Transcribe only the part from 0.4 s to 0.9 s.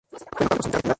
por su humildad y piedad.